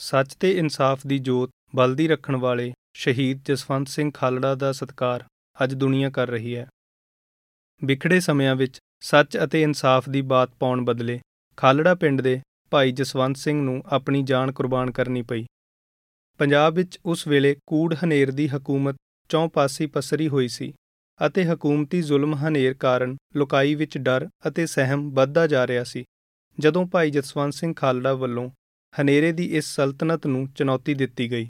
[0.00, 5.24] ਸੱਚ ਤੇ ਇਨਸਾਫ ਦੀ ਜੋਤ ਬਲਦੀ ਰੱਖਣ ਵਾਲੇ ਸ਼ਹੀਦ ਜਸਵੰਤ ਸਿੰਘ ਖਾਲੜਾ ਦਾ ਸਤਿਕਾਰ
[5.64, 6.66] ਅੱਜ ਦੁਨੀਆ ਕਰ ਰਹੀ ਹੈ।
[7.84, 11.20] ਵਿਖੜੇ ਸਮਿਆਂ ਵਿੱਚ ਸੱਚ ਅਤੇ ਇਨਸਾਫ ਦੀ ਬਾਤ ਪਾਉਣ ਬਦਲੇ
[11.56, 12.40] ਖਾਲੜਾ ਪਿੰਡ ਦੇ
[12.70, 15.46] ਭਾਈ ਜਸਵੰਤ ਸਿੰਘ ਨੂੰ ਆਪਣੀ ਜਾਨ ਕੁਰਬਾਨ ਕਰਨੀ ਪਈ।
[16.38, 18.96] ਪੰਜਾਬ ਵਿੱਚ ਉਸ ਵੇਲੇ ਕੂੜ ਹਨੇਰ ਦੀ ਹਕੂਮਤ
[19.28, 20.72] ਚੌਂ ਪਾਸੀ ਪਸਰੀ ਹੋਈ ਸੀ
[21.26, 26.04] ਅਤੇ ਹਕੂਮਤੀ ਜ਼ੁਲਮ ਹਨੇਰ ਕਾਰਨ ਲੋਕਾਈ ਵਿੱਚ ਡਰ ਅਤੇ ਸਹਿਮ ਵੱਧਦਾ ਜਾ ਰਿਹਾ ਸੀ।
[26.58, 28.50] ਜਦੋਂ ਭਾਈ ਜਸਵੰਤ ਸਿੰਘ ਖਾਲੜਾ ਵੱਲੋਂ
[29.00, 31.48] ਹਨੇਰੇ ਦੀ ਇਸ ਸਲਤਨਤ ਨੂੰ ਚੁਣੌਤੀ ਦਿੱਤੀ ਗਈ।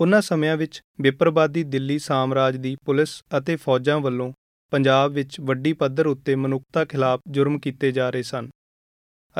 [0.00, 4.32] ਉਹਨਾਂ ਸਮਿਆਂ ਵਿੱਚ ਵਿਪਰਵਾਦੀ ਦਿੱਲੀ ਸਾਮਰਾਜ ਦੀ ਪੁਲਿਸ ਅਤੇ ਫੌਜਾਂ ਵੱਲੋਂ
[4.70, 8.48] ਪੰਜਾਬ ਵਿੱਚ ਵੱਡੀ ਪੱਧਰ ਉੱਤੇ ਮਨੁੱਖਤਾ ਖਿਲਾਫ ਜੁਰਮ ਕੀਤੇ ਜਾ ਰਹੇ ਸਨ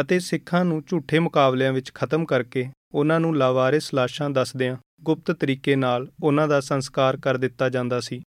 [0.00, 5.76] ਅਤੇ ਸਿੱਖਾਂ ਨੂੰ ਝੂਠੇ ਮੁਕਾਬਲਿਆਂ ਵਿੱਚ ਖਤਮ ਕਰਕੇ ਉਹਨਾਂ ਨੂੰ ਲਾਵਾਰਿਸ ਲਾਸ਼ਾਂ ਦੱਸਦਿਆਂ ਗੁਪਤ ਤਰੀਕੇ
[5.76, 8.22] ਨਾਲ ਉਹਨਾਂ ਦਾ ਸੰਸਕਾਰ ਕਰ ਦਿੱਤਾ ਜਾਂਦਾ ਸੀ।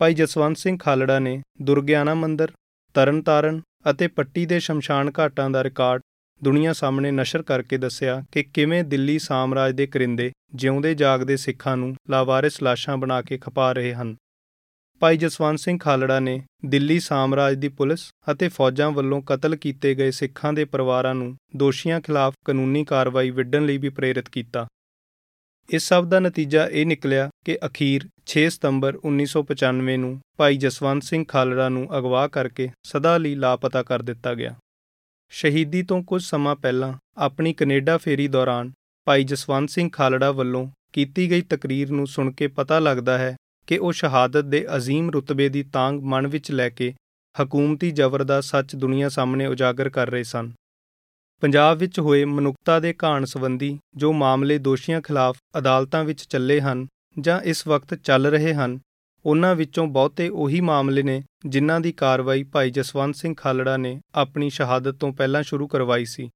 [0.00, 2.52] ਭਾਈ ਜਸਵੰਤ ਸਿੰਘ ਖਾਲੜਾ ਨੇ ਦੁਰਗਿਆਨਾ ਮੰਦਰ,
[2.94, 6.02] ਤਰਨਤਾਰਨ ਅਤੇ ਪੱਟੀ ਦੇ ਸ਼ਮਸ਼ਾਨ ਘਾਟਾਂ ਦਾ ਰਿਕਾਰਡ
[6.44, 11.96] ਦੁਨੀਆ ਸਾਹਮਣੇ ਨਸ਼ਰ ਕਰਕੇ ਦੱਸਿਆ ਕਿ ਕਿਵੇਂ ਦਿੱਲੀ ਸਾਮਰਾਜ ਦੇ ਕਰਿੰਦੇ ਜਿਉਂਦੇ ਜਾਗਦੇ ਸਿੱਖਾਂ ਨੂੰ
[12.10, 14.16] ਲਾਵਾਰਿਸ ਲਾਸ਼ਾਂ ਬਣਾ ਕੇ ਖਪਾ ਰਹੇ ਹਨ।
[15.00, 20.10] ਭਾਈ ਜਸਵੰਤ ਸਿੰਘ ਖਾਲੜਾ ਨੇ ਦਿੱਲੀ ਸਾਮਰਾਜ ਦੀ ਪੁਲਿਸ ਅਤੇ ਫੌਜਾਂ ਵੱਲੋਂ ਕਤਲ ਕੀਤੇ ਗਏ
[20.10, 24.66] ਸਿੱਖਾਂ ਦੇ ਪਰਿਵਾਰਾਂ ਨੂੰ ਦੋਸ਼ੀਆਂ ਖਿਲਾਫ ਕਾਨੂੰਨੀ ਕਾਰਵਾਈ ਵਿੱਢਣ ਲਈ ਵੀ ਪ੍ਰੇਰਿਤ ਕੀਤਾ।
[25.70, 31.24] ਇਸ ਸਭ ਦਾ ਨਤੀਜਾ ਇਹ ਨਿਕਲਿਆ ਕਿ ਅਖੀਰ 6 ਸਤੰਬਰ 1995 ਨੂੰ ਭਾਈ ਜਸਵੰਤ ਸਿੰਘ
[31.28, 34.54] ਖਾਲੜਾ ਨੂੰ ਅਗਵਾ ਕਰਕੇ ਸਦਾ ਲਈ ਲਾਪਤਾ ਕਰ ਦਿੱਤਾ ਗਿਆ।
[35.34, 38.72] ਸ਼ਹੀਦੀ ਤੋਂ ਕੁਝ ਸਮਾਂ ਪਹਿਲਾਂ ਆਪਣੀ ਕੈਨੇਡਾ ਫੇਰੀ ਦੌਰਾਨ
[39.04, 43.78] ਭਾਈ ਜਸਵੰਤ ਸਿੰਘ ਖਾਲੜਾ ਵੱਲੋਂ ਕੀਤੀ ਗਈ ਤਕਰੀਰ ਨੂੰ ਸੁਣ ਕੇ ਪਤਾ ਲੱਗਦਾ ਹੈ ਕਿ
[43.78, 46.94] ਉਹ ਸ਼ਹਾਦਤ ਦੇ ਅਜ਼ੀਮ ਰੁਤਬੇ ਦੀ ਤਾਂਗ ਮਨ ਵਿੱਚ ਲੈ ਕੇ
[47.42, 50.52] ਹਕੂਮਤੀ ਜ਼ਬਰ ਦਾ ਸੱਚ ਦੁਨੀਆ ਸਾਹਮਣੇ ਉਜਾਗਰ ਕਰ ਰਹੇ ਸਨ।
[51.42, 56.86] ਪੰਜਾਬ ਵਿੱਚ ਹੋਏ ਮਨੁੱਖਤਾ ਦੇ ਘਾਣ ਸੰਬੰਧੀ ਜੋ ਮਾਮਲੇ ਦੋਸ਼ੀਆਂ ਖਿਲਾਫ ਅਦਾਲਤਾਂ ਵਿੱਚ ਚੱਲੇ ਹਨ
[57.20, 58.78] ਜਾਂ ਇਸ ਵਕਤ ਚੱਲ ਰਹੇ ਹਨ
[59.26, 64.50] ਉਹਨਾਂ ਵਿੱਚੋਂ ਬਹੁਤੇ ਉਹੀ ਮਾਮਲੇ ਨੇ ਜਿਨ੍ਹਾਂ ਦੀ ਕਾਰਵਾਈ ਭਾਈ ਜਸਵੰਤ ਸਿੰਘ ਖਾਲੜਾ ਨੇ ਆਪਣੀ
[64.50, 66.30] ਸ਼ਹਾਦਤ ਤੋਂ ਪਹਿਲਾਂ ਸ਼ੁਰੂ ਕਰਵਾਈ ਸੀ।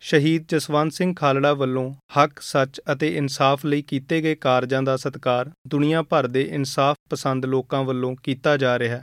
[0.00, 5.50] ਸ਼ਹੀਦ ਜਸਵੰਤ ਸਿੰਘ ਖਾਲੜਾ ਵੱਲੋਂ ਹੱਕ, ਸੱਚ ਅਤੇ ਇਨਸਾਫ ਲਈ ਕੀਤੇ ਗਏ ਕਾਰਜਾਂ ਦਾ ਸਤਿਕਾਰ
[5.68, 9.02] ਦੁਨੀਆ ਭਰ ਦੇ ਇਨਸਾਫ ਪਸੰਦ ਲੋਕਾਂ ਵੱਲੋਂ ਕੀਤਾ ਜਾ ਰਿਹਾ ਹੈ।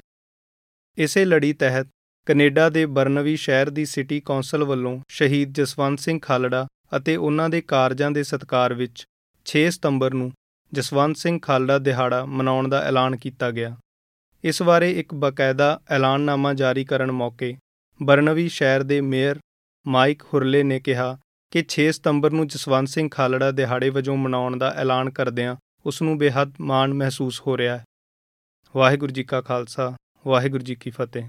[0.97, 1.87] ਇਸੇ ਲੜੀ ਤਹਿਤ
[2.25, 6.67] ਕੈਨੇਡਾ ਦੇ ਬਰਨਵੀ ਸ਼ਹਿਰ ਦੀ ਸਿਟੀ ਕੌਂਸਲ ਵੱਲੋਂ ਸ਼ਹੀਦ ਜਸਵੰਤ ਸਿੰਘ ਖਾਲੜਾ
[6.97, 9.05] ਅਤੇ ਉਹਨਾਂ ਦੇ ਕਾਰਜਾਂ ਦੇ ਸਤਿਕਾਰ ਵਿੱਚ
[9.45, 10.31] 6 ਸਤੰਬਰ ਨੂੰ
[10.73, 13.77] ਜਸਵੰਤ ਸਿੰਘ ਖਾਲੜਾ ਦਿਹਾੜਾ ਮਨਾਉਣ ਦਾ ਐਲਾਨ ਕੀਤਾ ਗਿਆ।
[14.43, 17.57] ਇਸ ਬਾਰੇ ਇੱਕ ਬਕਾਇਦਾ ਐਲਾਨਨਾਮਾ ਜਾਰੀ ਕਰਨ ਮੌਕੇ
[18.03, 19.39] ਬਰਨਵੀ ਸ਼ਹਿਰ ਦੇ ਮੇਅਰ
[19.87, 21.17] ਮਾਈਕ ਹੁਰਲੇ ਨੇ ਕਿਹਾ
[21.51, 26.17] ਕਿ 6 ਸਤੰਬਰ ਨੂੰ ਜਸਵੰਤ ਸਿੰਘ ਖਾਲੜਾ ਦਿਹਾੜੇ ਵਜੋਂ ਮਨਾਉਣ ਦਾ ਐਲਾਨ ਕਰਦਿਆਂ ਉਸ ਨੂੰ
[26.17, 27.83] ਬੇਹੱਦ ਮਾਣ ਮਹਿਸੂਸ ਹੋ ਰਿਹਾ ਹੈ।
[28.75, 29.95] ਵਾਹਿਗੁਰੂ ਜੀ ਕਾ ਖਾਲਸਾ,
[30.27, 31.23] ਵਾਹਿਗੁਰੂ ਜੀ ਕੀ ਫਤਿਹ।